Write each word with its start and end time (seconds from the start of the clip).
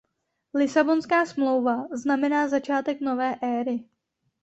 Lisabonská 0.55 1.25
smlouva 1.25 1.87
znamená 1.97 2.47
začátek 2.47 3.01
nové 3.01 3.35
éry. 3.41 3.83